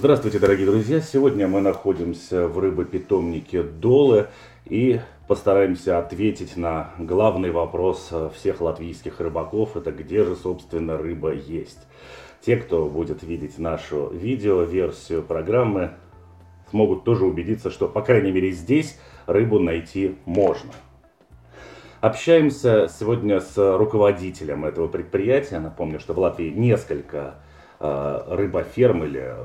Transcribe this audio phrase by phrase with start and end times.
[0.00, 1.02] Здравствуйте, дорогие друзья!
[1.02, 4.28] Сегодня мы находимся в рыбопитомнике Долы
[4.64, 9.76] и постараемся ответить на главный вопрос всех латвийских рыбаков.
[9.76, 11.80] Это где же, собственно, рыба есть?
[12.40, 15.90] Те, кто будет видеть нашу видео-версию программы,
[16.70, 20.72] смогут тоже убедиться, что, по крайней мере, здесь рыбу найти можно.
[22.00, 25.58] Общаемся сегодня с руководителем этого предприятия.
[25.58, 27.34] Напомню, что в Латвии несколько
[27.80, 29.36] э, рыбоферм или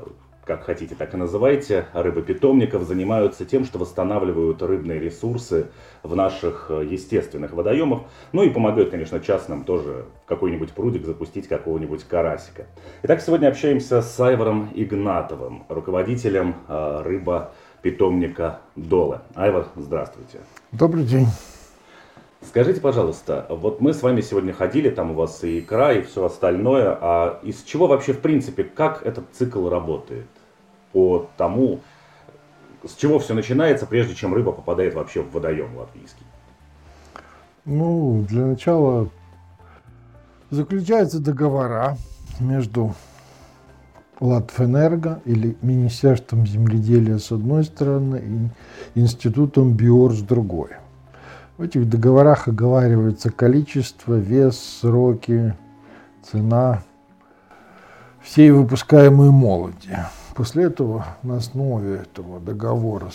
[0.46, 5.66] как хотите, так и называйте, рыбопитомников занимаются тем, что восстанавливают рыбные ресурсы
[6.04, 8.02] в наших э, естественных водоемах.
[8.30, 12.66] Ну и помогают, конечно, частным тоже в какой-нибудь прудик запустить какого-нибудь карасика.
[13.02, 19.18] Итак, сегодня общаемся с Айвором Игнатовым, руководителем э, рыбопитомника Долы.
[19.34, 20.38] Айвор, здравствуйте.
[20.70, 21.26] Добрый день.
[22.40, 26.24] Скажите, пожалуйста, вот мы с вами сегодня ходили, там у вас и икра, и все
[26.24, 30.26] остальное, а из чего вообще, в принципе, как этот цикл работает?
[30.96, 31.80] По тому,
[32.82, 36.24] с чего все начинается, прежде чем рыба попадает вообще в водоем латвийский?
[37.66, 39.10] Ну, для начала
[40.48, 41.98] заключаются договора
[42.40, 42.94] между
[44.20, 48.50] Латвэнерго или Министерством земледелия с одной стороны
[48.94, 50.70] и Институтом Биор с другой.
[51.58, 55.54] В этих договорах оговаривается количество, вес, сроки,
[56.22, 56.82] цена
[58.22, 59.94] всей выпускаемой молоди.
[60.36, 63.08] После этого на основе этого договора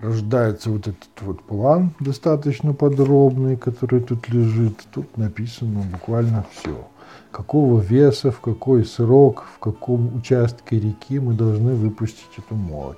[0.00, 4.86] рождается вот этот вот план достаточно подробный, который тут лежит.
[4.90, 6.88] Тут написано буквально все.
[7.30, 12.96] Какого веса, в какой срок, в каком участке реки мы должны выпустить эту молодь.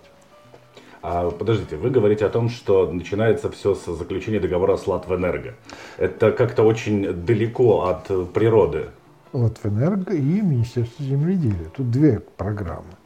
[1.03, 5.55] А, подождите, вы говорите о том, что начинается все с заключения договора с Латвэнерго.
[5.99, 8.91] Это как-то очень далеко от природы.
[9.33, 11.71] Латвэнерго и Министерство земледелия.
[11.77, 13.00] Тут две программы.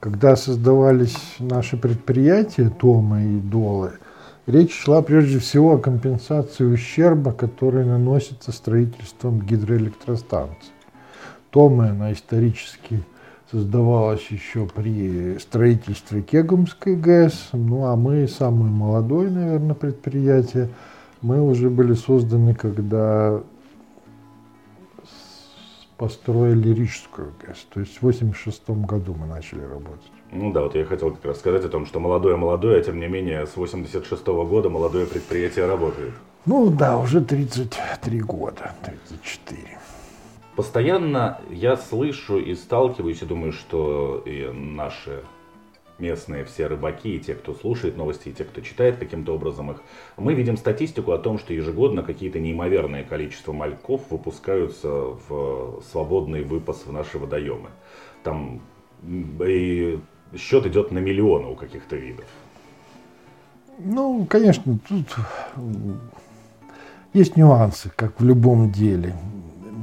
[0.00, 3.92] Когда создавались наши предприятия, Тома и Долы,
[4.46, 10.72] речь шла прежде всего о компенсации ущерба, который наносится строительством гидроэлектростанций.
[11.50, 13.02] Тома, она исторически
[13.50, 17.48] создавалась еще при строительстве Кегумской ГЭС.
[17.52, 20.68] Ну а мы, самое молодое, наверное, предприятие,
[21.22, 23.40] мы уже были созданы, когда
[25.98, 27.66] построили Рижскую ГЭС.
[27.74, 30.12] То есть в 86 году мы начали работать.
[30.30, 33.08] Ну да, вот я хотел как раз сказать о том, что молодое-молодое, а тем не
[33.08, 36.12] менее с 86 года молодое предприятие работает.
[36.46, 39.78] Ну да, уже 33 года, 34.
[40.54, 45.22] Постоянно я слышу и сталкиваюсь, и думаю, что и наши
[45.98, 49.82] местные все рыбаки, и те, кто слушает новости, и те, кто читает каким-то образом их,
[50.16, 56.86] мы видим статистику о том, что ежегодно какие-то неимоверные количество мальков выпускаются в свободный выпас
[56.86, 57.70] в наши водоемы.
[58.22, 58.60] Там
[59.40, 59.98] и
[60.36, 62.26] счет идет на миллионы у каких-то видов.
[63.78, 65.06] Ну, конечно, тут
[67.12, 69.14] есть нюансы, как в любом деле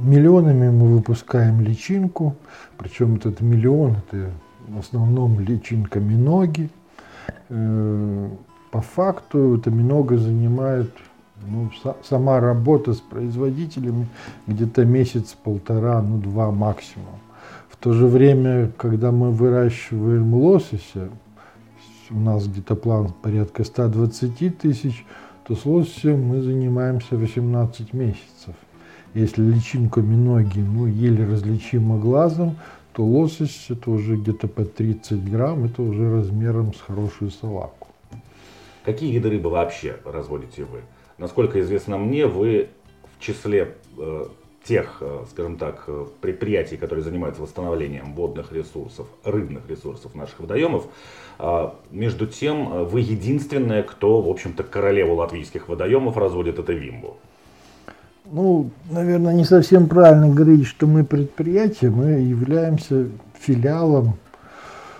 [0.02, 2.36] миллионами мы выпускаем личинку,
[2.76, 4.30] причем этот миллион это
[4.68, 6.70] в основном личинка миноги.
[7.48, 8.28] Э,
[8.70, 10.90] по факту это минога занимает
[11.46, 11.70] ну,
[12.02, 14.08] сама работа с производителями
[14.46, 17.20] где-то месяц-полтора, ну два максимум.
[17.68, 21.10] В то же время, когда мы выращиваем лосося,
[22.10, 25.04] у нас где-то план порядка 120 тысяч,
[25.46, 28.54] то с лососем мы занимаемся 18 месяцев.
[29.14, 32.56] Если личинка миноги ну, еле различима глазом,
[32.96, 37.88] то лосось это уже где-то по 30 грамм, это уже размером с хорошую салаку.
[38.84, 40.80] Какие виды рыбы вообще разводите вы?
[41.18, 42.70] Насколько известно мне, вы
[43.14, 44.24] в числе э,
[44.64, 50.86] тех, э, скажем так, э, предприятий, которые занимаются восстановлением водных ресурсов, рыбных ресурсов наших водоемов,
[51.38, 57.18] э, между тем э, вы единственная, кто, в общем-то, королеву латвийских водоемов разводит, это Вимбу
[58.30, 63.08] ну, наверное, не совсем правильно говорить, что мы предприятие, мы являемся
[63.38, 64.14] филиалом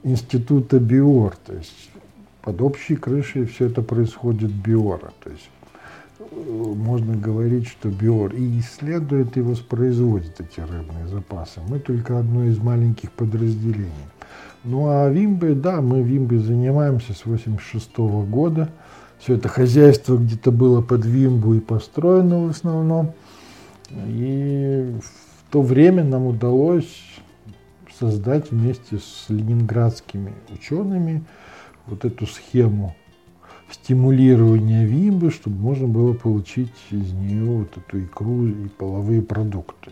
[0.03, 1.35] института БИОР.
[1.45, 1.89] То есть
[2.41, 5.11] под общей крышей все это происходит биора.
[5.23, 5.49] То есть
[6.31, 11.61] можно говорить, что Биор и исследует, и воспроизводит эти рыбные запасы.
[11.67, 13.91] Мы только одно из маленьких подразделений.
[14.63, 18.69] Ну а Вимбой, да, мы Вимбой занимаемся с 86 -го года.
[19.19, 23.13] Все это хозяйство где-то было под Вимбу и построено в основном.
[24.07, 27.19] И в то время нам удалось
[27.99, 31.23] создать вместе с ленинградскими учеными
[31.85, 32.95] вот эту схему
[33.71, 39.91] стимулирования вимбы, чтобы можно было получить из нее вот эту икру и половые продукты.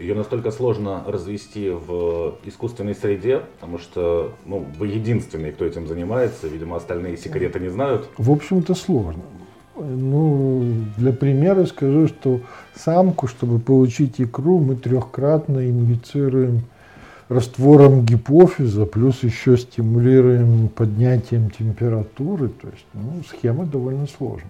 [0.00, 6.48] Ее настолько сложно развести в искусственной среде, потому что ну, вы единственный, кто этим занимается,
[6.48, 8.08] видимо, остальные секреты не знают.
[8.16, 9.22] В общем-то сложно.
[9.76, 10.64] Ну,
[10.96, 12.40] для примера скажу, что
[12.74, 16.62] самку, чтобы получить икру, мы трехкратно инвицируем
[17.28, 22.48] раствором гипофиза, плюс еще стимулируем поднятием температуры.
[22.48, 24.48] То есть ну, схема довольно сложная.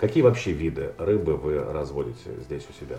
[0.00, 2.96] Какие вообще виды рыбы вы разводите здесь у себя?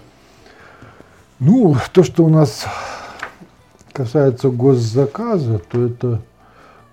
[1.44, 2.68] Ну, то, что у нас
[3.94, 6.22] касается госзаказа, то это,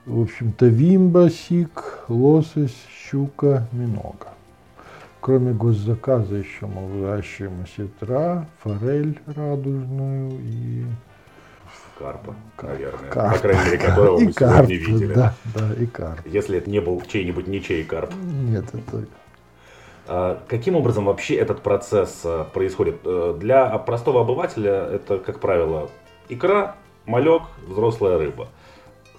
[0.06, 4.28] в общем-то, вимба, сик, лосось, щука, минога.
[5.20, 10.86] Кроме госзаказа еще мы выращиваем осетра, форель радужную и
[11.98, 13.10] карпа, наверное.
[13.10, 13.34] Карп.
[13.34, 15.12] По крайней мере, которого и мы карп, сегодня видели.
[15.12, 16.20] Да, да, и карп.
[16.24, 18.14] Если это не был чей-нибудь ничей карп.
[18.24, 19.04] Нет, это...
[20.08, 22.96] А, каким образом вообще этот процесс а, происходит?
[23.04, 25.90] Э, для простого обывателя это, как правило,
[26.30, 28.48] икра, малек, взрослая рыба.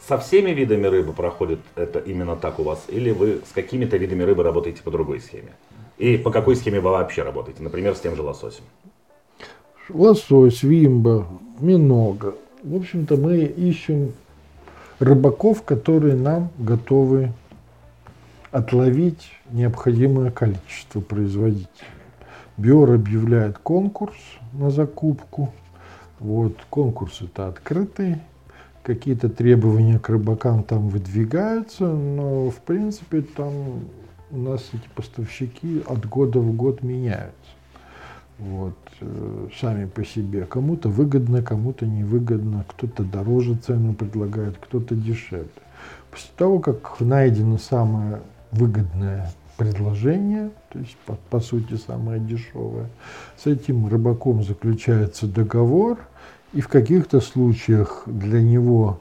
[0.08, 2.86] Со всеми видами рыбы проходит это именно так у вас?
[2.88, 5.52] Или вы с какими-то видами рыбы работаете по другой схеме?
[6.00, 7.62] И по какой схеме вы вообще работаете?
[7.62, 8.64] Например, с тем же лососем.
[9.90, 11.28] Лосось, вимба,
[11.60, 12.34] минога,
[12.64, 14.14] в общем-то, мы ищем
[15.00, 17.32] рыбаков, которые нам готовы
[18.52, 21.68] отловить необходимое количество производителей.
[22.58, 24.18] Биор объявляет конкурс
[24.54, 25.54] на закупку.
[26.20, 28.18] Вот, конкурс это открытый.
[28.84, 33.54] Какие-то требования к рыбакам там выдвигаются, но в принципе там
[34.32, 37.34] у нас эти поставщики от года в год меняются
[38.40, 40.46] вот, э, сами по себе.
[40.46, 45.50] Кому-то выгодно, кому-то невыгодно, кто-то дороже цену предлагает, кто-то дешевле.
[46.10, 52.88] После того, как найдено самое выгодное предложение, то есть по, по сути самое дешевое,
[53.38, 56.00] с этим рыбаком заключается договор,
[56.54, 59.00] и в каких-то случаях для него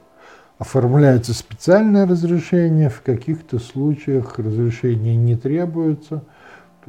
[0.57, 6.23] оформляется специальное разрешение, в каких-то случаях разрешение не требуется–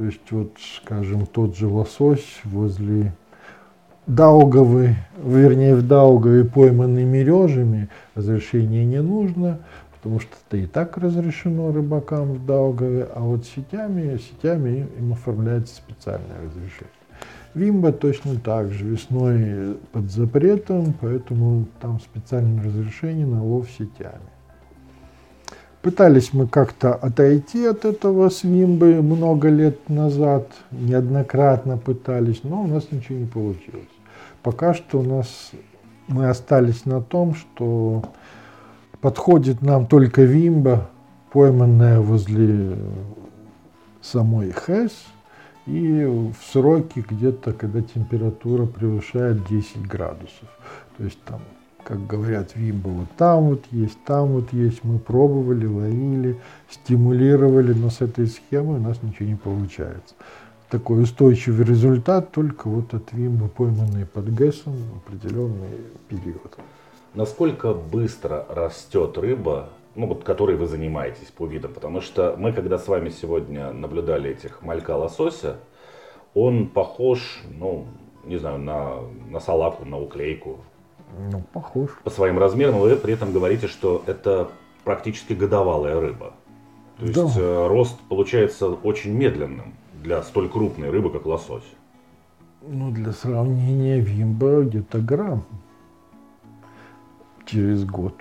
[0.01, 0.53] то есть вот,
[0.83, 3.13] скажем, тот же лосось возле
[4.07, 9.59] Даугавы, вернее, в Даугаве пойманный мережами, разрешения не нужно,
[10.01, 15.75] потому что это и так разрешено рыбакам в Даугаве, а вот сетями, сетями им оформляется
[15.77, 16.95] специальное разрешение.
[17.53, 24.31] Вимба точно так же, весной под запретом, поэтому там специальное разрешение на лов сетями.
[25.83, 32.91] Пытались мы как-то отойти от этого свимбы много лет назад, неоднократно пытались, но у нас
[32.91, 33.89] ничего не получилось.
[34.43, 35.51] Пока что у нас
[36.07, 38.05] мы остались на том, что
[39.01, 40.91] подходит нам только вимба,
[41.33, 42.77] пойманная возле
[44.01, 44.93] самой ХЭС,
[45.67, 50.49] и в сроки где-то, когда температура превышает 10 градусов.
[50.97, 51.41] То есть там
[51.85, 54.85] как говорят, вимба вот там вот есть, там вот есть.
[54.85, 56.39] Мы пробовали, ловили,
[56.69, 60.15] стимулировали, но с этой схемой у нас ничего не получается.
[60.69, 65.69] Такой устойчивый результат только вот от вимбы, пойманные под ГЭСом определенный
[66.09, 66.59] период.
[67.15, 71.73] Насколько быстро растет рыба, ну вот которой вы занимаетесь по видам?
[71.73, 75.57] Потому что мы, когда с вами сегодня наблюдали этих малька лосося,
[76.35, 77.87] он похож, ну,
[78.25, 80.59] не знаю, на, на салаку, на уклейку.
[81.33, 81.91] Ну, похож.
[82.05, 84.49] По своим размерам вы при этом говорите, что это
[84.85, 86.35] практически годовалая рыба.
[86.99, 87.41] То есть да.
[87.41, 91.65] Э, рост получается очень медленным для столь крупной рыбы, как лосось.
[92.63, 95.45] Ну, для сравнения, вимба где-то грамм
[97.47, 98.15] через год.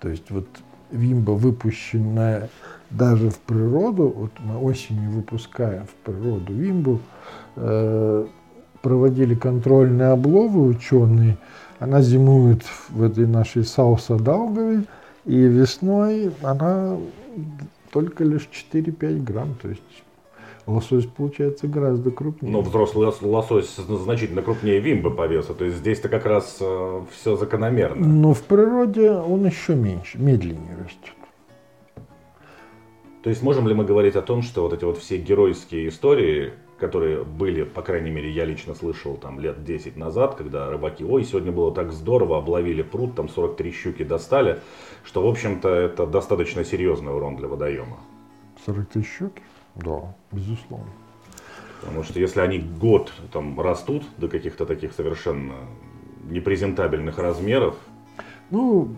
[0.00, 0.46] То есть вот
[0.90, 2.48] вимба, выпущенная
[2.90, 7.00] даже в природу, вот мы осенью выпускаем в природу вимбу,
[7.56, 8.26] э,
[8.80, 11.36] проводили контрольные обловы ученые.
[11.78, 14.86] Она зимует в этой нашей Сауса-Даугаве,
[15.24, 16.96] и весной она
[17.92, 19.82] только лишь 4-5 грамм, то есть
[20.68, 22.52] лосось получается гораздо крупнее.
[22.52, 27.36] Но взрослый лосось значительно крупнее вимбы по весу, то есть здесь-то как раз э, все
[27.36, 28.06] закономерно.
[28.06, 31.14] Но в природе он еще меньше, медленнее растет.
[33.22, 36.52] То есть можем ли мы говорить о том, что вот эти вот все геройские истории,
[36.78, 41.24] которые были, по крайней мере, я лично слышал там лет 10 назад, когда рыбаки, ой,
[41.24, 44.60] сегодня было так здорово, обловили пруд, там 43 щуки достали,
[45.04, 47.98] что, в общем-то, это достаточно серьезный урон для водоема.
[48.64, 49.42] 43 щуки?
[49.78, 50.90] Да, безусловно.
[51.80, 55.54] Потому что если они год там растут до каких-то таких совершенно
[56.24, 57.76] непрезентабельных размеров.
[58.50, 58.88] Ну,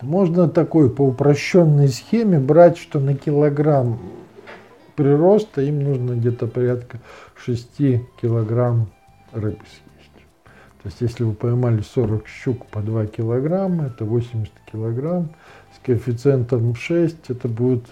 [0.00, 3.98] можно такой по упрощенной схеме брать, что на килограмм
[4.96, 7.00] прироста им нужно где-то порядка
[7.36, 7.76] 6
[8.20, 8.88] килограмм
[9.32, 10.26] рыбы съесть.
[10.82, 15.30] То есть если вы поймали 40 щук по 2 килограмма, это 80 килограмм.
[15.74, 17.84] С коэффициентом 6 это будет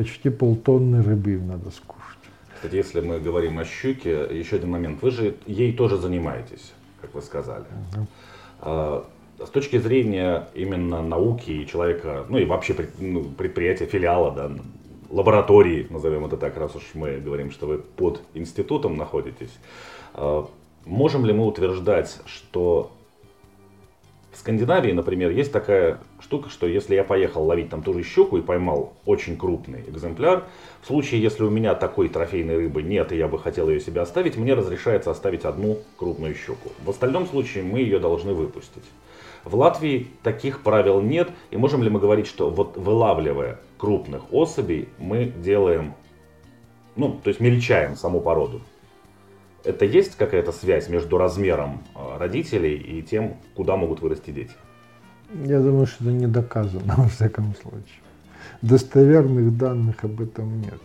[0.00, 2.00] почти полтонны рыбы им надо скушать.
[2.54, 5.02] Кстати, если мы говорим о щуке, еще один момент.
[5.02, 7.66] Вы же ей тоже занимаетесь, как вы сказали.
[8.62, 9.04] Угу.
[9.46, 14.50] С точки зрения именно науки и человека, ну и вообще ну, предприятия, филиала, да,
[15.10, 19.58] лаборатории, назовем это так, раз уж мы говорим, что вы под институтом находитесь,
[20.14, 20.48] а,
[20.86, 22.90] можем ли мы утверждать, что
[24.32, 28.38] в Скандинавии, например, есть такая штука, что если я поехал ловить там ту же щуку
[28.38, 30.44] и поймал очень крупный экземпляр,
[30.82, 34.00] в случае, если у меня такой трофейной рыбы нет, и я бы хотел ее себе
[34.00, 36.70] оставить, мне разрешается оставить одну крупную щуку.
[36.84, 38.84] В остальном случае мы ее должны выпустить.
[39.44, 44.90] В Латвии таких правил нет, и можем ли мы говорить, что вот вылавливая крупных особей,
[44.98, 45.94] мы делаем,
[46.94, 48.60] ну, то есть мельчаем саму породу?
[49.64, 54.52] Это есть какая-то связь между размером а, родителей и тем, куда могут вырасти дети?
[55.44, 58.00] Я думаю, что это не доказано, во всяком случае.
[58.62, 60.80] Достоверных данных об этом нет.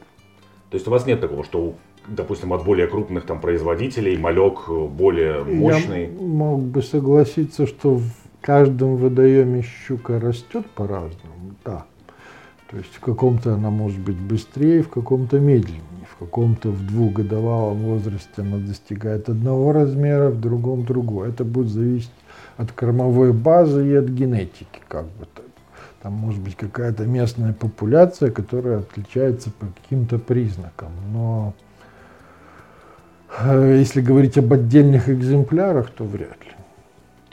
[0.69, 1.75] То есть у вас нет такого, что,
[2.07, 6.05] допустим, от более крупных там производителей малек более мощный?
[6.05, 8.09] Я мог бы согласиться, что в
[8.41, 11.85] каждом водоеме щука растет по-разному, да.
[12.69, 15.81] То есть в каком-то она может быть быстрее, в каком-то медленнее.
[16.09, 21.25] В каком-то в двухгодовалом возрасте она достигает одного размера, в другом другого.
[21.25, 22.11] Это будет зависеть
[22.57, 24.79] от кормовой базы и от генетики.
[24.87, 25.27] Как бы.
[26.01, 30.91] Там может быть какая-то местная популяция, которая отличается по каким-то признакам.
[31.11, 31.53] Но
[33.39, 36.54] э, если говорить об отдельных экземплярах, то вряд ли.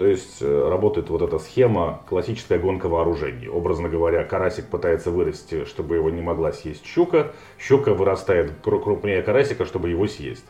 [0.03, 3.47] То есть э, работает вот эта схема классическая гонка вооружений.
[3.47, 7.31] Образно говоря, карасик пытается вырасти, чтобы его не могла съесть щука.
[7.57, 10.45] Щука вырастает крупнее карасика, чтобы его съесть.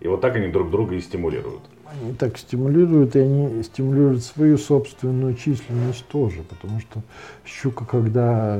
[0.00, 1.60] И вот так они друг друга и стимулируют.
[1.84, 6.42] Они так стимулируют, и они стимулируют свою собственную численность тоже.
[6.42, 7.00] Потому что
[7.44, 8.58] щука, когда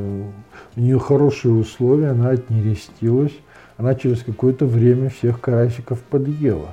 [0.77, 3.37] у нее хорошие условия, она отнерестилась,
[3.79, 6.71] она через какое-то время всех карасиков подъела.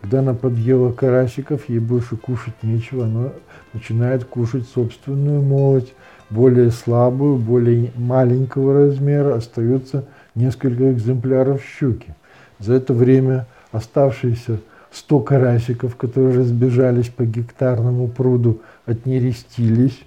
[0.00, 3.30] Когда она подъела карасиков, ей больше кушать нечего, она
[3.72, 5.94] начинает кушать собственную молоть,
[6.28, 12.14] более слабую, более маленького размера, остается несколько экземпляров щуки.
[12.58, 14.60] За это время оставшиеся
[14.92, 19.98] 100 карасиков, которые разбежались по гектарному пруду, отнерестились,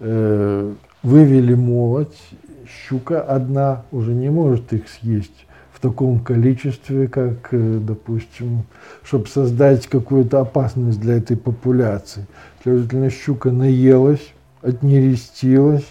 [0.00, 2.18] э, вывели молоть,
[2.66, 5.45] щука одна уже не может их съесть
[5.76, 8.62] в таком количестве, как, э, допустим,
[9.02, 12.26] чтобы создать какую-то опасность для этой популяции.
[12.62, 15.86] Следовательно, щука наелась, отнерестилась,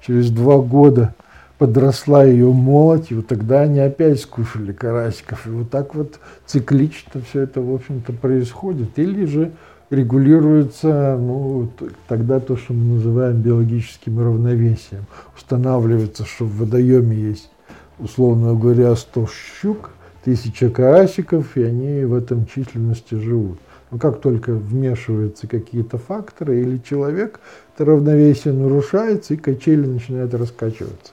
[0.00, 1.14] через два года
[1.58, 5.46] подросла ее молоть, и вот тогда они опять скушали карасиков.
[5.46, 8.98] И вот так вот циклично все это, в общем-то, происходит.
[8.98, 9.52] Или же
[9.90, 11.70] регулируется, ну,
[12.08, 15.04] тогда то, что мы называем биологическим равновесием.
[15.36, 17.50] Устанавливается, что в водоеме есть
[17.98, 19.26] условно говоря, 100
[19.60, 19.90] щук,
[20.24, 23.58] тысяча карасиков, и они в этом численности живут.
[23.90, 27.40] Но как только вмешиваются какие-то факторы или человек,
[27.74, 31.12] это равновесие нарушается, и качели начинают раскачиваться.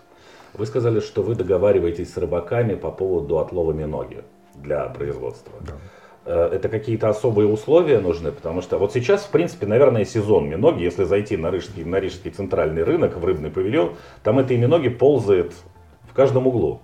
[0.55, 4.23] Вы сказали, что вы договариваетесь с рыбаками по поводу отлова миноги
[4.55, 5.53] для производства.
[5.61, 5.73] Да.
[6.25, 10.83] Э, это какие-то особые условия нужны, потому что вот сейчас, в принципе, наверное, сезон миноги.
[10.83, 15.53] Если зайти на Рижский, на Рижский центральный рынок, в рыбный павильон, там этой миноги ползает
[16.13, 16.79] в каждом углу.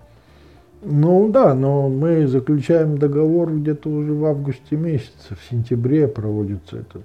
[0.82, 7.04] Ну да, но мы заключаем договор где-то уже в августе месяце, в сентябре проводится этот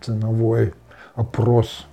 [0.00, 0.72] ценовой
[1.14, 1.86] опрос.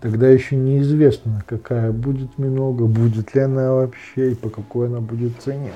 [0.00, 5.32] Тогда еще неизвестно, какая будет минога, будет ли она вообще и по какой она будет
[5.42, 5.72] цене.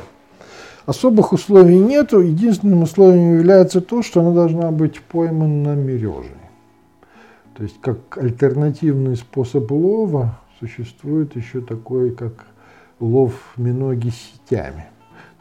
[0.87, 2.21] Особых условий нету.
[2.21, 6.33] Единственным условием является то, что она должна быть поймана мережей.
[7.55, 12.47] То есть как альтернативный способ лова существует еще такой, как
[13.01, 14.87] лов миноги сетями.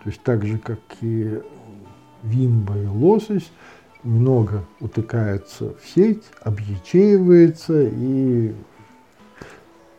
[0.04, 1.42] То есть так же, как и
[2.24, 3.52] вимба и лосось,
[4.04, 8.54] много утыкается в сеть, объячеивается и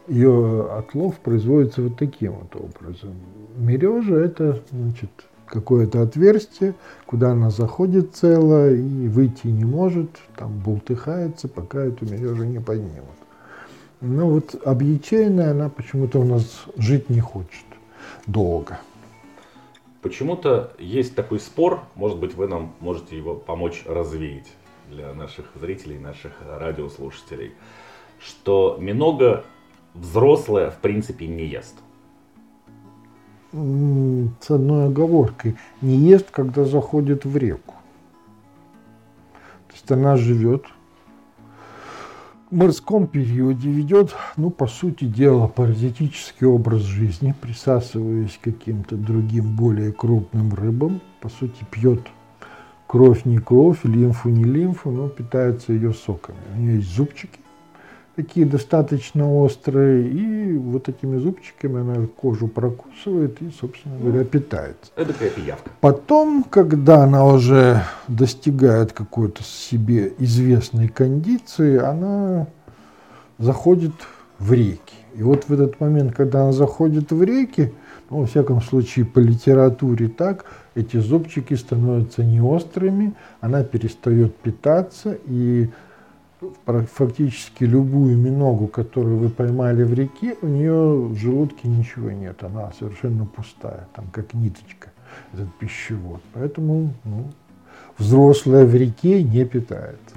[0.08, 3.14] ее отлов производится вот таким вот образом.
[3.56, 5.10] Мережа– это значит,
[5.46, 6.74] какое-то отверстие,
[7.06, 13.04] куда она заходит цело и выйти не может, там бултыхается, пока эту мережу не поднимут.
[14.00, 17.66] Но вот объячейная, она почему-то у нас жить не хочет
[18.26, 18.80] долго.
[20.00, 24.48] Почему-то есть такой спор, может быть, вы нам можете его помочь развеять
[24.88, 27.52] для наших зрителей, наших радиослушателей,
[28.18, 29.44] что минога
[29.92, 31.76] взрослая в принципе не ест.
[33.52, 35.56] С одной оговоркой.
[35.82, 37.74] Не ест, когда заходит в реку.
[39.68, 40.64] То есть она живет
[42.50, 49.92] морском периоде, ведет, ну, по сути дела, паразитический образ жизни, присасываясь к каким-то другим более
[49.92, 51.00] крупным рыбам.
[51.20, 52.00] По сути, пьет
[52.86, 56.38] кровь не кровь, лимфу не лимфу, но питается ее соками.
[56.56, 57.39] У нее есть зубчики,
[58.16, 64.92] такие достаточно острые, и вот этими зубчиками она кожу прокусывает и, собственно говоря, питается.
[64.96, 65.70] Это такая пиявка.
[65.80, 72.46] Потом, когда она уже достигает какой-то себе известной кондиции, она
[73.38, 73.94] заходит
[74.38, 74.96] в реки.
[75.14, 77.72] И вот в этот момент, когда она заходит в реки,
[78.10, 85.16] ну, во всяком случае, по литературе так, эти зубчики становятся не острыми, она перестает питаться,
[85.26, 85.68] и
[86.94, 92.72] фактически любую миногу, которую вы поймали в реке, у нее в желудке ничего нет, она
[92.78, 94.90] совершенно пустая, там как ниточка,
[95.32, 96.20] этот пищевод.
[96.32, 97.30] Поэтому ну,
[97.98, 100.16] взрослая в реке не питается.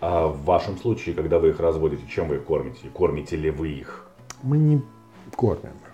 [0.00, 2.88] А в вашем случае, когда вы их разводите, чем вы их кормите?
[2.92, 4.06] Кормите ли вы их?
[4.42, 4.82] Мы не
[5.36, 5.92] кормим их.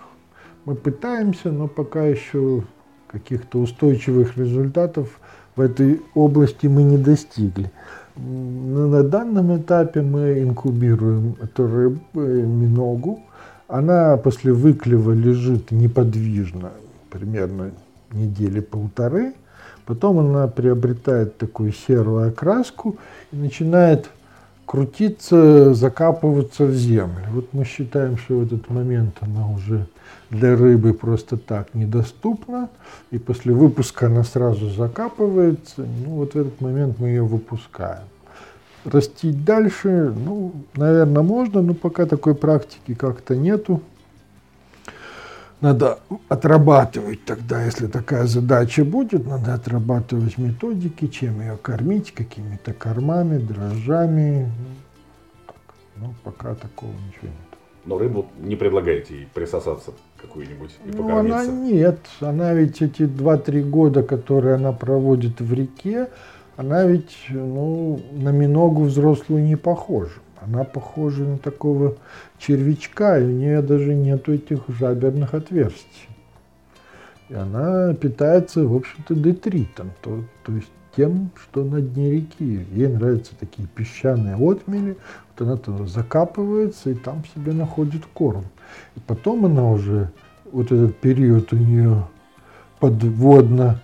[0.65, 2.63] Мы пытаемся, но пока еще
[3.09, 5.21] каких-то устойчивых результатов
[5.57, 7.71] в этой области мы не достигли.
[8.19, 13.21] На данном этапе мы инкубируем эту рыбу, э, миногу.
[13.69, 16.71] Она после выклева лежит неподвижно,
[17.11, 17.71] примерно
[18.13, 19.35] недели полторы.
[19.87, 22.97] Потом она приобретает такую серую окраску
[23.31, 24.11] и начинает
[24.69, 27.25] крутиться, закапываться в землю.
[27.33, 29.87] Вот мы считаем, что в этот момент она уже
[30.29, 32.69] для рыбы просто так недоступна,
[33.11, 35.87] и после выпуска она сразу закапывается.
[36.05, 38.05] Ну, вот в этот момент мы ее выпускаем.
[38.85, 43.81] Растить дальше, ну, наверное, можно, но пока такой практики как-то нету.
[45.61, 53.39] Надо отрабатывать тогда, если такая задача будет, надо отрабатывать методики, чем ее кормить, какими-то кормами,
[53.39, 54.53] дрожжами.
[55.97, 57.59] Ну, пока такого ничего нет.
[57.85, 61.41] Но рыбу не предлагаете ей присосаться какую-нибудь и ну, покормиться?
[61.41, 61.99] она нет.
[62.21, 66.09] Она ведь эти 2-3 года, которые она проводит в реке,
[66.57, 70.21] она ведь ну, на миногу взрослую не похожа.
[70.41, 71.97] Она похожа на такого
[72.39, 76.09] червячка, и у нее даже нет этих жаберных отверстий.
[77.29, 82.67] И она питается, в общем-то, детритом, то, то есть тем, что на дне реки.
[82.73, 84.97] Ей нравятся такие песчаные отмели,
[85.37, 88.45] вот она туда закапывается и там себе находит корм.
[88.97, 90.11] И потом она уже,
[90.51, 92.05] вот этот период у нее
[92.81, 93.81] подводно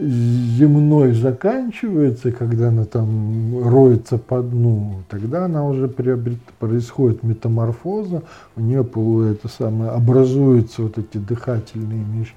[0.00, 8.22] земной заканчивается, когда она там роется по дну, тогда она уже приобрет, происходит метаморфоза,
[8.56, 8.84] у нее
[9.32, 12.36] это самое, образуются вот эти дыхательные мешки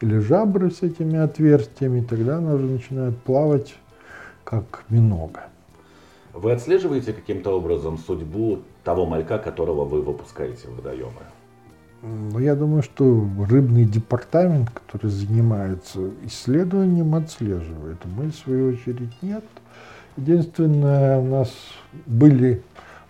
[0.00, 3.74] или жабры с этими отверстиями, тогда она уже начинает плавать
[4.44, 5.44] как минога.
[6.34, 11.22] Вы отслеживаете каким-то образом судьбу того малька, которого вы выпускаете в водоемы?
[12.02, 17.98] Ну, я думаю, что рыбный департамент, который занимается исследованием, отслеживает.
[18.04, 19.44] Мы, в свою очередь, нет.
[20.16, 21.54] Единственное, у нас
[22.06, 22.62] были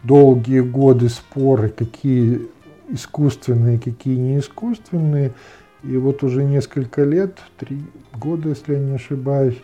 [0.03, 2.43] долгие годы споры, какие
[2.91, 5.33] искусственные, какие не искусственные.
[5.83, 7.83] И вот уже несколько лет, три
[8.15, 9.57] года, если я не ошибаюсь,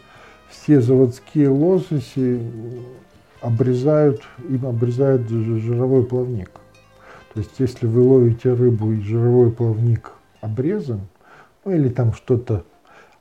[0.49, 2.41] все заводские лососи
[3.43, 6.51] обрезают, им обрезают жировой плавник.
[7.39, 11.03] То есть, если вы ловите рыбу и жировой плавник обрезан,
[11.65, 12.65] ну или там что-то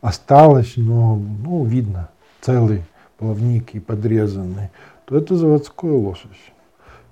[0.01, 2.09] осталось, но ну, видно
[2.41, 2.81] целый
[3.19, 4.71] плавник и подрезанный,
[5.05, 6.51] то это заводской лосось.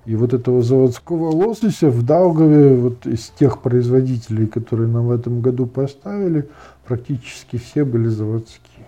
[0.05, 5.41] И вот этого заводского лосося в Даугаве, вот из тех производителей, которые нам в этом
[5.41, 6.49] году поставили,
[6.87, 8.87] практически все были заводские.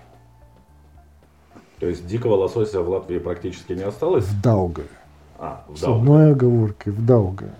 [1.80, 4.26] То есть дикого лосося в Латвии практически не осталось?
[4.26, 4.88] В Даугаве.
[5.38, 5.80] А, в Даугаве.
[5.80, 7.54] С одной оговоркой, в Даугаве.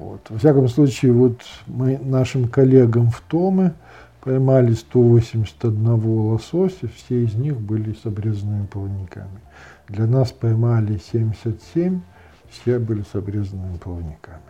[0.00, 0.30] Вот.
[0.30, 3.74] Во всяком случае, вот мы нашим коллегам в Томе
[4.22, 9.40] поймали 181 лосося, все из них были с обрезанными плавниками.
[9.88, 12.00] Для нас поймали 77,
[12.48, 14.40] все были с обрезанными плавниками.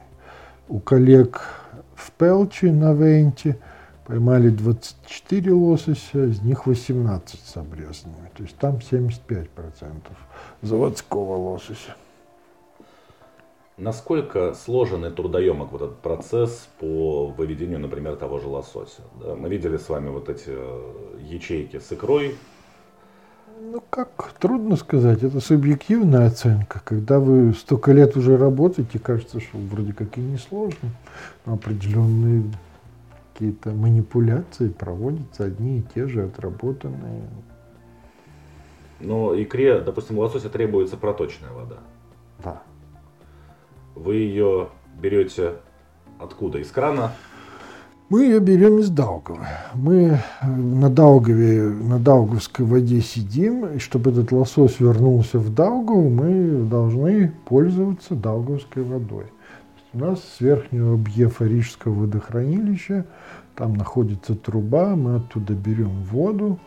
[0.68, 1.42] У коллег
[1.96, 3.58] в Пелчи на Венте
[4.06, 8.30] поймали 24 лосося, из них 18 с обрезанными.
[8.36, 9.48] То есть там 75%
[10.62, 11.96] заводского лосося.
[13.80, 19.00] Насколько сложен и трудоемок вот этот процесс по выведению, например, того же лосося?
[19.18, 22.36] Да, мы видели с вами вот эти э, ячейки с икрой.
[23.58, 26.82] Ну, как трудно сказать, это субъективная оценка.
[26.84, 30.90] Когда вы столько лет уже работаете, кажется, что вроде как и не сложно,
[31.46, 32.42] но определенные
[33.32, 37.30] какие-то манипуляции проводятся, одни и те же отработанные.
[39.00, 41.78] Но икре, допустим, лосося требуется проточная вода.
[44.02, 44.68] Вы ее
[45.02, 45.56] берете
[46.18, 46.58] откуда?
[46.58, 47.12] Из крана?
[48.08, 49.46] Мы ее берем из Даугава.
[49.74, 56.64] Мы на Даугаве, на Даугавской воде сидим, и чтобы этот лосось вернулся в Даугаву, мы
[56.64, 59.26] должны пользоваться Даугавской водой.
[59.92, 63.04] У нас с верхнего объева Рижского водохранилища,
[63.54, 66.58] там находится труба, мы оттуда берем воду,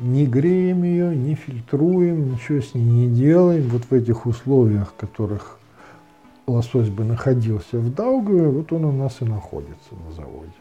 [0.00, 3.68] не греем ее, не фильтруем, ничего с ней не делаем.
[3.68, 5.60] Вот в этих условиях, в которых
[6.46, 10.52] лосось бы находился в Даугаве, вот он у нас и находится на заводе.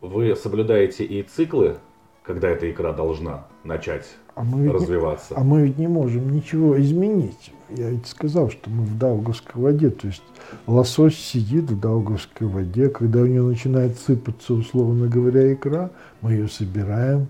[0.00, 1.78] Вы соблюдаете и циклы,
[2.22, 5.34] когда эта икра должна начать а мы развиваться?
[5.34, 7.52] Не, а мы ведь не можем ничего изменить.
[7.70, 10.22] Я ведь сказал, что мы в Даугавской воде, то есть
[10.66, 16.48] лосось сидит в Даугавской воде, когда у него начинает сыпаться, условно говоря, икра, мы ее
[16.48, 17.28] собираем,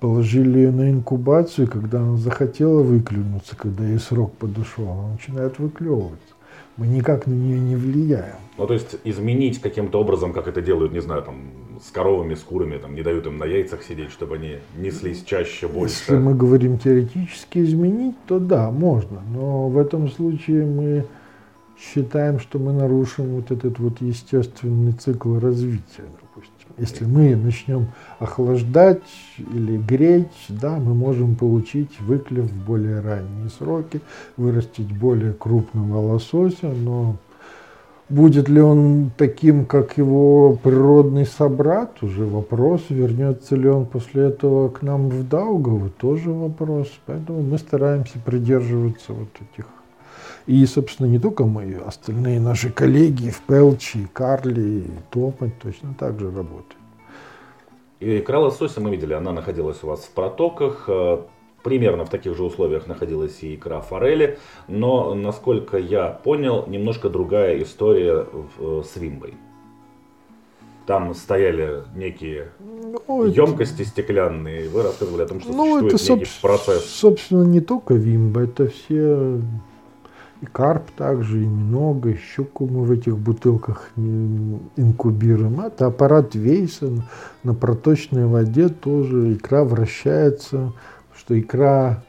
[0.00, 6.27] положили ее на инкубацию, когда она захотела выклюнуться, когда ей срок подошел, она начинает выклевываться
[6.78, 8.36] мы никак на нее не влияем.
[8.56, 11.50] Ну, то есть изменить каким-то образом, как это делают, не знаю, там,
[11.84, 15.68] с коровами, с курами, там, не дают им на яйцах сидеть, чтобы они неслись чаще,
[15.68, 15.96] больше.
[15.98, 19.20] Если мы говорим теоретически изменить, то да, можно.
[19.32, 21.04] Но в этом случае мы
[21.78, 26.04] считаем, что мы нарушим вот этот вот естественный цикл развития.
[26.78, 27.88] Если мы начнем
[28.20, 29.02] охлаждать
[29.36, 34.00] или греть, да, мы можем получить выклев в более ранние сроки,
[34.36, 37.16] вырастить более крупного лосося, но
[38.08, 42.84] будет ли он таким, как его природный собрат, уже вопрос.
[42.90, 46.88] Вернется ли он после этого к нам в Даугаву, тоже вопрос.
[47.06, 49.66] Поэтому мы стараемся придерживаться вот этих
[50.48, 56.30] и, собственно, не только мы, остальные наши коллеги в Пелчи, Карли, Топать точно так же
[56.30, 56.78] работают.
[58.00, 60.84] И икра лосося мы видели, она находилась у вас в протоках.
[60.88, 61.18] Э,
[61.62, 64.38] примерно в таких же условиях находилась и икра форели.
[64.68, 68.24] Но, насколько я понял, немножко другая история
[68.58, 69.34] э, с вимбой.
[70.86, 72.52] Там стояли некие
[73.06, 73.90] ну, емкости это...
[73.90, 74.70] стеклянные.
[74.70, 76.86] Вы рассказывали о том, что ну, существует это, некий процесс.
[76.86, 79.42] Собственно, не только вимба, это все
[80.40, 85.60] и карп также, и много, и щуку мы в этих бутылках инкубируем.
[85.60, 86.90] Это аппарат Вейса
[87.42, 89.34] на проточной воде тоже.
[89.34, 90.72] Икра вращается,
[91.16, 92.04] что икра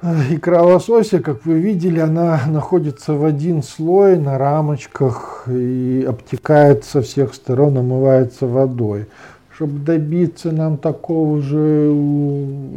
[0.00, 6.84] э, Икра лосося, как вы видели, она находится в один слой на рамочках и обтекает
[6.84, 9.06] со всех сторон, омывается водой.
[9.52, 11.90] Чтобы добиться нам такого же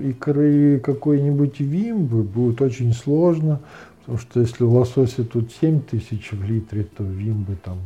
[0.02, 3.60] икры какой-нибудь вимбы, будет очень сложно.
[4.10, 7.78] Потому что если лосося тут 7 тысяч в литре, то вимбы там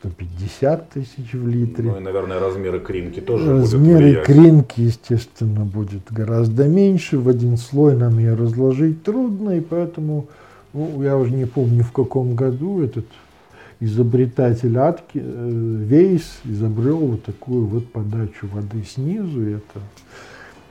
[0.00, 1.90] 150 тысяч в литре.
[1.90, 7.18] Ну и, наверное, размеры кринки тоже Размеры будут кринки, естественно, будет гораздо меньше.
[7.18, 10.28] В один слой нам ее разложить трудно, и поэтому,
[10.72, 13.04] ну, я уже не помню, в каком году этот
[13.80, 19.46] изобретатель Атки, э, Вейс изобрел вот такую вот подачу воды снизу.
[19.46, 19.80] И это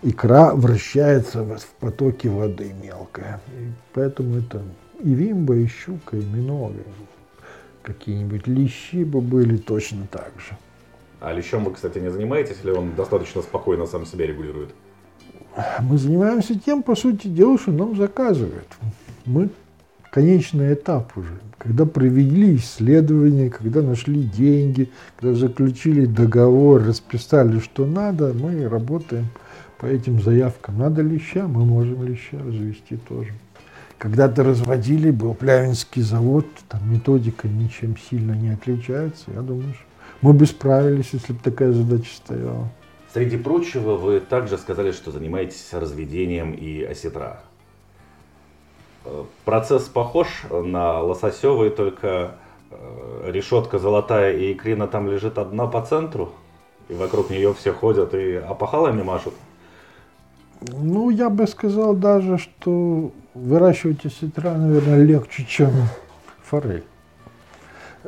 [0.02, 3.40] икра вращается в потоке воды мелкая.
[3.60, 4.64] И поэтому это
[5.00, 6.84] и вимба, и щука, и минога.
[7.82, 10.58] Какие-нибудь лещи бы были точно так же.
[11.20, 14.70] А лещом вы, кстати, не занимаетесь, или он достаточно спокойно сам себя регулирует?
[15.82, 18.68] Мы занимаемся тем, по сути дела, что нам заказывают.
[19.26, 19.50] Мы
[20.12, 21.40] конечный этап уже.
[21.58, 29.28] Когда провели исследования, когда нашли деньги, когда заключили договор, расписали, что надо, мы работаем
[29.80, 30.78] по этим заявкам.
[30.78, 33.34] Надо леща, мы можем леща развести тоже.
[33.98, 39.32] Когда-то разводили, был Плявинский завод, там методика ничем сильно не отличается.
[39.32, 39.84] Я думаю, что
[40.22, 42.70] мы бы справились, если бы такая задача стояла.
[43.12, 47.42] Среди прочего, вы также сказали, что занимаетесь разведением и осетра.
[49.06, 52.36] Э, процесс похож на лососевый, только
[52.70, 56.34] э, решетка золотая и икрина там лежит одна по центру,
[56.90, 59.34] и вокруг нее все ходят и опахалами машут.
[60.62, 65.72] Ну, я бы сказал даже, что выращивать осетра, наверное, легче, чем
[66.44, 66.84] форель.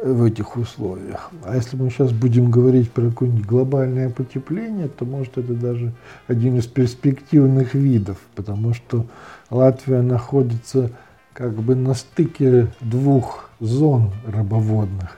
[0.02, 1.30] в этих условиях.
[1.44, 5.92] А если мы сейчас будем говорить про какое-нибудь глобальное потепление, то может это даже
[6.28, 9.06] один из перспективных видов, потому что
[9.50, 10.92] Латвия находится
[11.34, 15.18] как бы на стыке двух зон рыбоводных.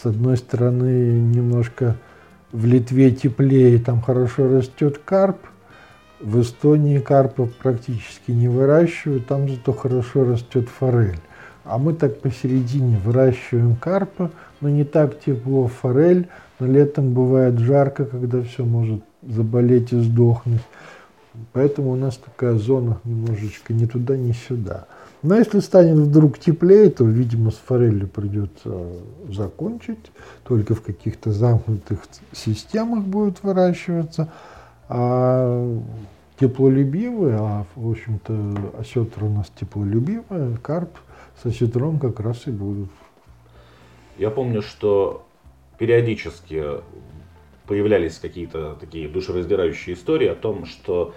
[0.00, 1.96] С одной стороны, немножко
[2.52, 5.38] в Литве теплее, там хорошо растет карп.
[6.20, 11.20] В Эстонии карпа практически не выращивают, там зато хорошо растет форель.
[11.64, 16.28] А мы так посередине выращиваем карпа, но не так тепло форель,
[16.58, 20.62] но летом бывает жарко, когда все может заболеть и сдохнуть.
[21.52, 24.86] Поэтому у нас такая зона немножечко ни туда, ни сюда.
[25.22, 28.86] Но если станет вдруг теплее, то, видимо, с форелью придется
[29.28, 30.10] закончить.
[30.44, 32.00] Только в каких-то замкнутых
[32.32, 34.30] системах будет выращиваться.
[34.88, 35.78] А
[36.38, 40.98] теплолюбивые, а, в общем-то, осетр у нас теплолюбивая, карп
[41.42, 42.90] с осетром как раз и будут.
[44.16, 45.26] Я помню, что
[45.78, 46.64] периодически
[47.66, 51.14] появлялись какие-то такие душераздирающие истории о том, что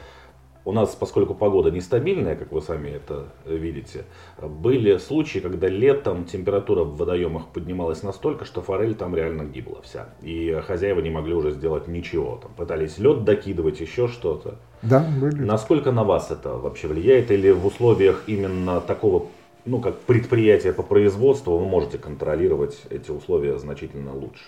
[0.64, 4.06] у нас, поскольку погода нестабильная, как вы сами это видите,
[4.40, 10.10] были случаи, когда летом температура в водоемах поднималась настолько, что форель там реально гибла вся.
[10.22, 12.40] И хозяева не могли уже сделать ничего.
[12.42, 14.60] Там пытались лед докидывать, еще что-то.
[14.84, 15.44] Да, были.
[15.44, 17.32] Насколько на вас это вообще влияет?
[17.32, 19.28] Или в условиях именно такого,
[19.66, 24.44] ну, как предприятия по производству, вы можете контролировать эти условия значительно лучше?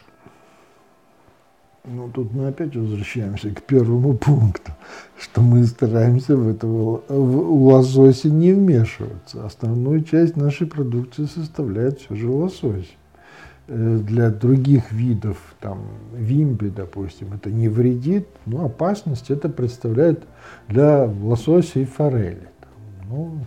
[1.86, 4.72] Ну, тут мы опять возвращаемся к первому пункту,
[5.20, 9.46] что мы стараемся в это в лосося не вмешиваться.
[9.46, 12.90] Основную часть нашей продукции составляет все же лосось.
[13.68, 15.80] Э, для других видов, там,
[16.14, 20.24] вимби, допустим, это не вредит, но опасность это представляет
[20.70, 22.48] для лосося и форели.
[23.10, 23.40] Ну,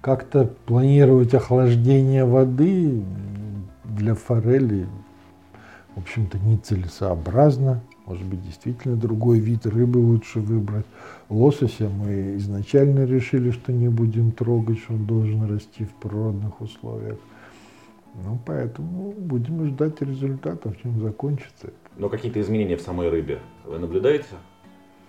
[0.00, 3.04] как-то планировать охлаждение воды
[3.84, 4.88] для форели
[5.94, 7.82] в общем-то, нецелесообразно.
[8.06, 10.86] Может быть, действительно другой вид рыбы лучше выбрать.
[11.28, 17.18] Лосося мы изначально решили, что не будем трогать, что он должен расти в природных условиях.
[18.14, 21.70] Ну, поэтому будем ждать результатов, чем закончится.
[21.96, 24.26] Но какие-то изменения в самой рыбе вы наблюдаете?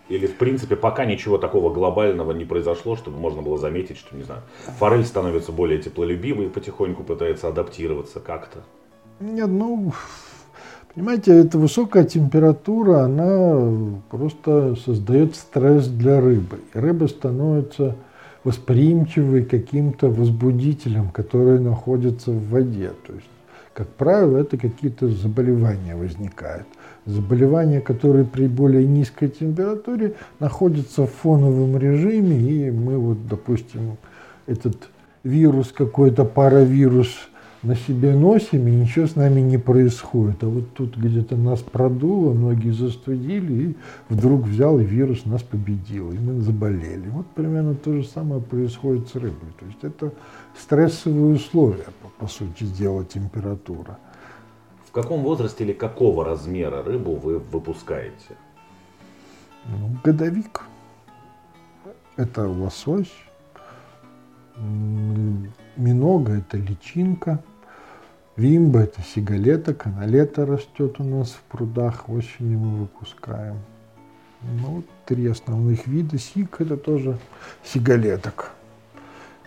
[0.10, 4.24] Или, в принципе, пока ничего такого глобального не произошло, чтобы можно было заметить, что, не
[4.24, 4.42] знаю,
[4.78, 8.64] форель становится более теплолюбивой и потихоньку пытается адаптироваться как-то?
[9.20, 9.94] Нет, ну,
[10.96, 16.60] Понимаете, эта высокая температура, она просто создает стресс для рыбы.
[16.72, 17.96] И рыба становится
[18.44, 22.92] восприимчивой каким-то возбудителям, которые находятся в воде.
[23.08, 23.26] То есть,
[23.74, 26.68] как правило, это какие-то заболевания возникают.
[27.08, 33.98] Заболевания, которые при более низкой температуре находятся в фоновом режиме, и мы вот, допустим,
[34.46, 34.78] этот
[35.24, 37.10] вирус какой-то, паравирус–
[37.64, 40.44] на себе носим, и ничего с нами не происходит.
[40.44, 43.78] А вот тут где-то нас продуло, ноги застудили, и
[44.10, 47.08] вдруг взял и вирус нас победил, и мы заболели.
[47.10, 49.50] Вот примерно то же самое происходит с рыбой.
[49.58, 50.12] То есть это
[50.60, 53.98] стрессовые условия, по, по сути дела, температура.
[54.86, 58.36] В каком возрасте или какого размера рыбу вы выпускаете?
[59.66, 60.64] Ну, годовик.
[62.18, 63.12] Это лосось.
[65.78, 67.42] Минога– это личинка–
[68.36, 73.58] Вимба– это сигалета, каналета растет у нас в прудах, осенью мы выпускаем.
[74.42, 76.18] Ну, три основных вида.
[76.18, 77.20] Сик– это тоже
[77.64, 78.52] сигалеток.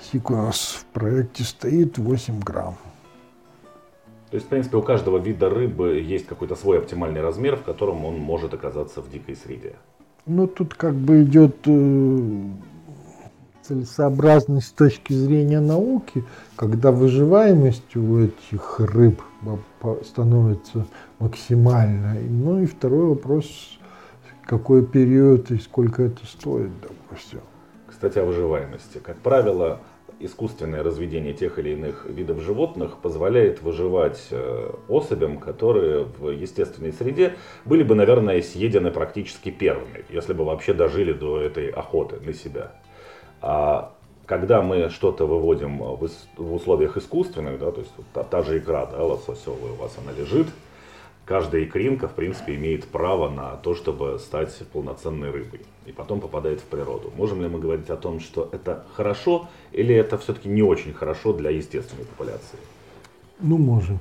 [0.01, 2.77] Сик у нас в проекте стоит 8 грамм.
[4.31, 8.05] То есть, в принципе, у каждого вида рыбы есть какой-то свой оптимальный размер, в котором
[8.05, 9.75] он может оказаться в дикой среде.
[10.27, 12.51] Ну, тут как бы идет э,
[13.67, 16.25] целесообразность с точки зрения науки,
[16.57, 19.23] когда выживаемость у этих рыб
[20.05, 20.87] становится
[21.19, 22.23] максимальной.
[22.29, 23.47] Ну и второй вопрос,
[24.45, 27.41] какой период и сколько это стоит, допустим.
[27.89, 28.99] Кстати, о выживаемости.
[28.99, 29.81] Как правило,
[30.21, 37.37] искусственное разведение тех или иных видов животных позволяет выживать э, особям, которые в естественной среде
[37.65, 42.73] были бы, наверное, съедены практически первыми, если бы вообще дожили до этой охоты на себя.
[43.41, 43.93] А
[44.27, 48.59] когда мы что-то выводим в, в условиях искусственных, да, то есть вот та, та же
[48.59, 50.49] икра, да, лососевая у вас она лежит,
[51.25, 55.61] каждая икринка, в принципе, имеет право на то, чтобы стать полноценной рыбой.
[55.87, 57.13] И потом попадает в природу.
[57.17, 61.33] Можем ли мы говорить о том, что это хорошо, или это все-таки не очень хорошо
[61.33, 62.59] для естественной популяции?
[63.41, 64.01] Ну, можем.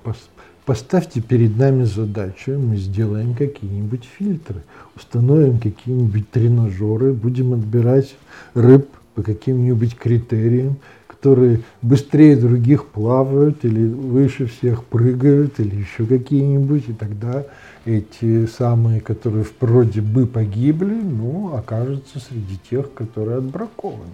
[0.66, 4.64] Поставьте перед нами задачу, мы сделаем какие-нибудь фильтры,
[4.96, 8.16] установим какие-нибудь тренажеры, будем отбирать
[8.56, 16.90] рыб по каким-нибудь критериям, которые быстрее других плавают или выше всех прыгают или еще какие-нибудь,
[16.90, 17.46] и тогда
[17.86, 24.12] эти самые, которые в природе бы погибли, ну, окажутся среди тех, которые отбракованы.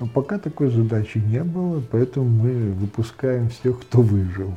[0.00, 4.54] Но пока такой задачи не было, поэтому мы выпускаем всех, кто выжил.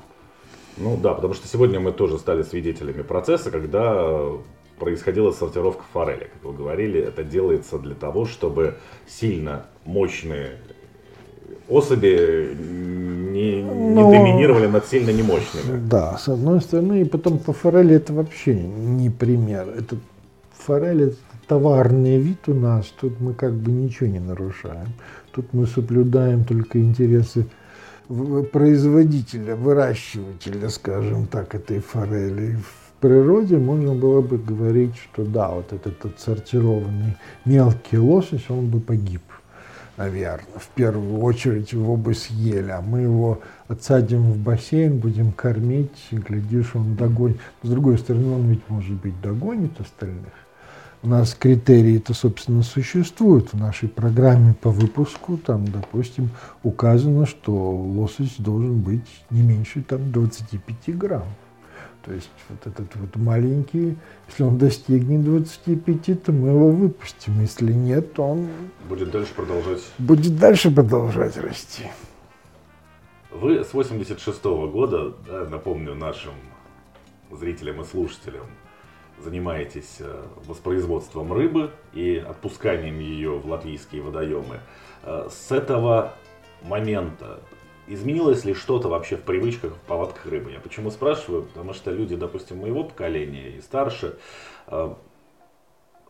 [0.78, 4.16] Ну да, потому что сегодня мы тоже стали свидетелями процесса, когда
[4.80, 6.30] происходила сортировка форели.
[6.34, 8.76] Как вы говорили, это делается для того, чтобы
[9.08, 10.58] сильно мощные
[11.70, 14.12] особи не, не Но...
[14.12, 15.88] доминировали над сильно немощными.
[15.88, 19.68] Да, с одной стороны, и потом по форели это вообще не пример.
[19.78, 19.98] Это
[20.58, 24.88] форель это товарный вид у нас, тут мы как бы ничего не нарушаем.
[25.32, 27.48] Тут мы соблюдаем только интересы
[28.52, 32.58] производителя, выращивателя, скажем так, этой форели.
[33.00, 39.22] Природе можно было бы говорить, что да, вот этот отсортированный мелкий лосось, он бы погиб
[39.98, 40.60] наверное.
[40.60, 46.18] В первую очередь его бы съели, а мы его отсадим в бассейн, будем кормить, и,
[46.18, 47.40] глядишь, он догонит.
[47.64, 50.34] С другой стороны, он ведь, может быть, догонит остальных.
[51.04, 53.54] У нас критерии-то, собственно, существуют.
[53.54, 56.30] В нашей программе по выпуску, там, допустим,
[56.64, 61.28] указано, что лосось должен быть не меньше там, 25 грамм.
[62.08, 63.98] То есть вот этот вот маленький,
[64.30, 67.42] если он достигнет 25, то мы его выпустим.
[67.42, 68.48] Если нет, то он...
[68.88, 69.82] Будет дальше продолжать...
[69.98, 71.84] Будет дальше продолжать расти.
[73.30, 76.32] Вы с 86 -го года, да, напомню нашим
[77.30, 78.46] зрителям и слушателям,
[79.22, 84.62] занимаетесь э, воспроизводством рыбы и отпусканием ее в латвийские водоемы.
[85.04, 86.14] Э, с этого
[86.64, 87.42] момента
[87.88, 90.52] Изменилось ли что-то вообще в привычках, в повадках рыбы?
[90.52, 91.44] Я почему спрашиваю?
[91.44, 94.18] Потому что люди, допустим, моего поколения и старше,
[94.68, 94.94] э,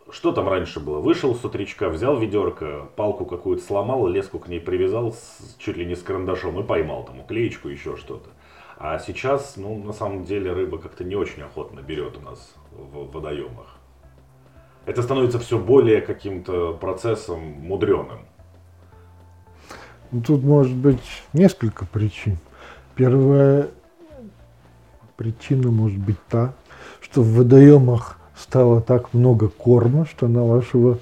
[0.09, 0.99] что там раньше было?
[0.99, 5.85] Вышел с утречка, взял ведерко, палку какую-то сломал, леску к ней привязал с, чуть ли
[5.85, 8.29] не с карандашом и поймал там уклеечку, еще что-то.
[8.77, 13.11] А сейчас, ну, на самом деле, рыба как-то не очень охотно берет у нас в
[13.11, 13.77] водоемах.
[14.85, 18.27] Это становится все более каким-то процессом мудреным.
[20.11, 21.01] Ну, тут может быть
[21.33, 22.37] несколько причин.
[22.95, 23.67] Первая
[25.17, 26.53] причина может быть та,
[27.01, 30.99] что в водоемах стало так много корма, что на вашего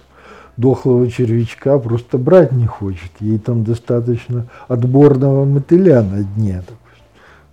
[0.58, 3.12] дохлого червячка просто брать не хочет.
[3.20, 6.64] Ей там достаточно отборного мотыля на дне.
[6.68, 7.06] Допустим.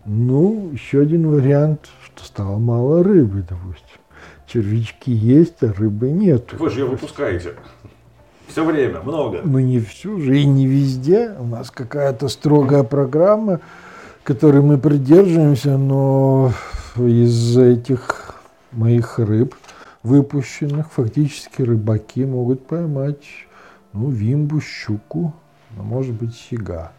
[0.07, 3.87] Ну, еще один вариант, что стало мало рыбы, допустим.
[4.47, 6.53] Червячки есть, а рыбы нет.
[6.55, 7.55] Вы же ее выпускаете.
[8.53, 9.41] Все время, много.
[9.43, 11.35] Ну не всю же и не везде.
[11.39, 13.61] У нас какая-то строгая программа,
[14.25, 16.53] которой мы придерживаемся, но
[16.99, 18.35] из этих
[18.71, 19.55] моих рыб
[20.03, 23.25] выпущенных фактически рыбаки могут поймать
[23.95, 25.33] ну, вимбу, щуку,
[25.75, 26.93] ну, может быть, сига.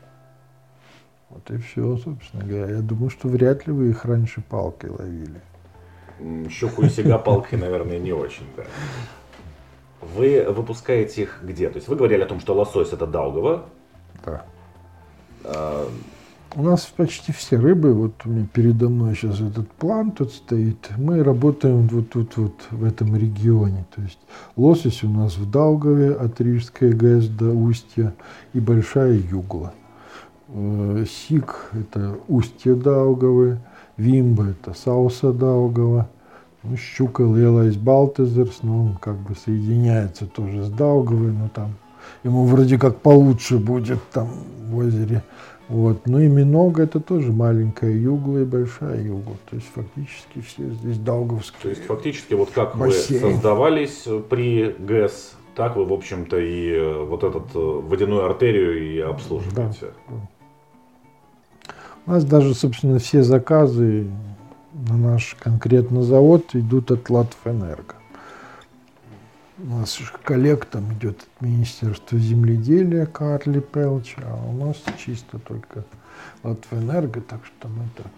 [1.30, 2.78] Вот и все, собственно говоря.
[2.78, 5.42] Я думаю, что вряд ли вы их раньше палкой ловили.
[6.50, 8.64] Щуку и сига палкой, наверное, не очень, да.
[10.16, 11.70] Вы выпускаете их где?
[11.70, 13.66] То есть вы говорили о том, что лосось это Даугава.
[14.26, 14.46] Да.
[15.44, 15.88] А...
[16.56, 20.88] У нас почти все рыбы, вот у меня передо мной сейчас этот план тут стоит,
[20.98, 23.86] мы работаем вот тут вот в этом регионе.
[23.96, 24.20] То есть
[24.56, 28.14] лосось у нас в Даугаве от Рижской ГЭС до Устья
[28.54, 29.74] и Большая Югла.
[30.50, 33.58] Э, Сик– это устье Даугавы,
[33.98, 36.08] Вимба– это Сауса Даугава,
[36.64, 41.76] ну, щука Лелайс Балтезерс, ну, он как бы соединяется тоже с Даугавой, но там
[42.24, 44.30] ему вроде как получше будет там
[44.70, 45.24] в озере.
[45.70, 46.06] Вот.
[46.08, 49.36] Ну и Минога это тоже маленькая югла и большая югла.
[49.50, 51.62] То есть фактически все здесь даугавские.
[51.62, 53.22] То есть фактически вот как бассейн.
[53.22, 58.94] вы создавались при ГЭС, так вы, в общем-то, и э, вот эту э, водяную артерию
[58.94, 59.94] и обслуживаете.
[60.10, 60.16] Да.
[62.06, 64.08] У нас даже, собственно, все заказы
[64.74, 67.96] на наш конкретно завод идут от Латвэнерго.
[69.60, 75.86] У нас коллег там идет от Министерства земледелия Карли Пелч, а у нас чисто только
[76.44, 78.12] Латвэнерго, так что мы так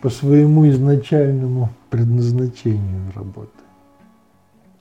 [0.00, 3.52] по своему изначальному предназначению работаем.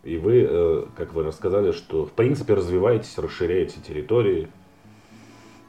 [0.04, 4.48] И вы, э, как вы рассказали, что в принципе развиваетесь, расширяете территории,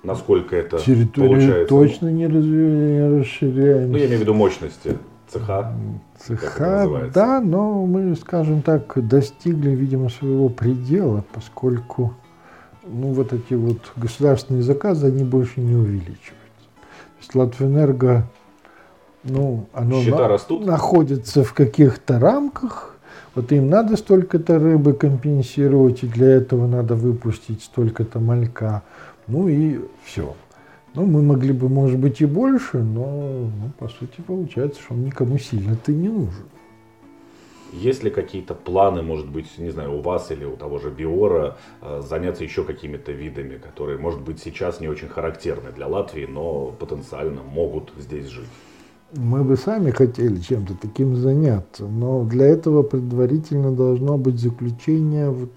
[0.04, 1.68] насколько это Территорию получается?
[1.68, 3.90] точно не, развиваем, не расширяем.
[3.90, 4.96] Ну, я имею в виду мощности
[5.28, 5.72] цеха.
[6.18, 12.14] Цеха, да, но мы, скажем так, достигли, видимо, своего предела, поскольку
[12.86, 16.34] ну, вот эти вот государственные заказы, они больше не увеличиваются.
[16.76, 18.24] То есть Латвэнерго,
[19.24, 20.64] ну, оно на, растут?
[20.64, 22.96] находится в каких-то рамках,
[23.34, 28.82] вот им надо столько-то рыбы компенсировать, и для этого надо выпустить столько-то малька.
[29.26, 30.34] Ну и все.
[30.94, 35.04] Ну, мы могли бы, может быть, и больше, но, ну, по сути, получается, что он
[35.04, 36.46] никому сильно-то не нужен.
[37.72, 41.58] Есть ли какие-то планы, может быть, не знаю, у вас или у того же Биора,
[41.82, 46.74] э, заняться еще какими-то видами, которые, может быть, сейчас не очень характерны для Латвии, но
[46.78, 48.48] потенциально могут здесь жить?
[49.14, 55.52] Мы бы сами хотели чем-то таким заняться, но для этого предварительно должно быть заключение вот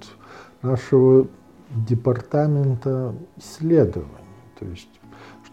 [0.61, 1.27] нашего
[1.69, 4.07] департамента исследований.
[4.59, 4.91] То есть,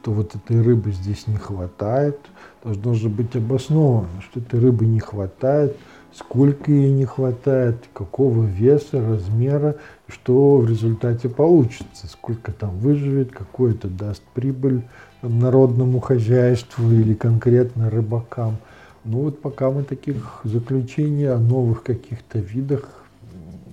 [0.00, 2.18] что вот этой рыбы здесь не хватает,
[2.64, 5.76] должно же быть обосновано, что этой рыбы не хватает–
[6.18, 9.76] сколько ей не хватает, какого веса, размера,
[10.08, 14.82] что в результате получится, сколько там выживет, какой это даст прибыль
[15.22, 18.56] народному хозяйству или конкретно рыбакам.
[19.04, 22.88] Ну вот пока мы таких заключений о новых каких-то видах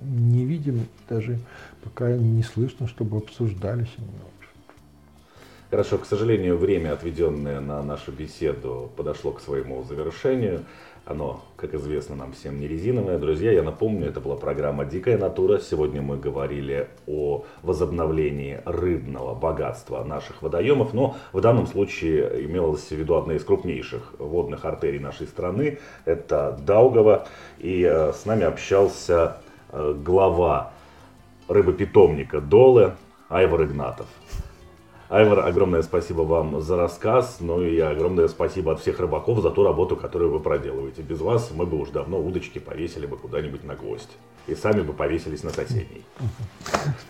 [0.02, 1.38] не видим, даже
[1.82, 4.08] пока не слышно, чтобы обсуждались они.
[5.76, 10.64] Хорошо, к сожалению, время, отведенное на нашу беседу, подошло к своему завершению.
[11.04, 13.18] Оно, как известно нам всем, не резиновое.
[13.18, 15.58] Друзья, я напомню, это была программа «Дикая натура».
[15.58, 22.92] Сегодня мы говорили о возобновлении рыбного богатства наших водоемов, но в данном случае имелось в
[22.92, 25.78] виду одна из крупнейших водных артерий нашей страны.
[26.06, 27.28] Это Даугава.
[27.58, 30.72] И э, с нами общался э, глава
[31.48, 32.94] рыбопитомника Долы
[33.28, 34.06] Айвар Игнатов.
[35.08, 39.62] Айвар, огромное спасибо вам за рассказ, ну и огромное спасибо от всех рыбаков за ту
[39.62, 41.02] работу, которую вы проделываете.
[41.02, 44.10] Без вас мы бы уж давно удочки повесили бы куда-нибудь на гвоздь.
[44.48, 46.02] И сами бы повесились на соседней.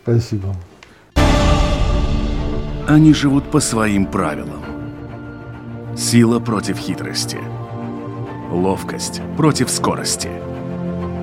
[0.03, 0.55] Спасибо.
[2.87, 4.63] Они живут по своим правилам.
[5.97, 7.39] Сила против хитрости.
[8.53, 10.29] Ловкость против скорости.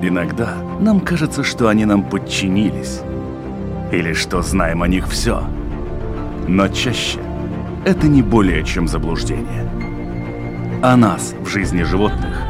[0.02, 3.00] Иногда нам кажется, что они нам подчинились.
[3.92, 5.44] Или что знаем о них все–
[6.48, 7.20] но чаще
[7.84, 9.68] это не более чем заблуждение.
[10.82, 12.42] О нас в жизни животных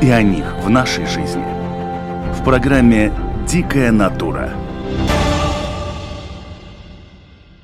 [0.00, 1.44] и о них в нашей жизни.
[2.38, 3.12] В программе
[3.46, 4.50] «Дикая натура»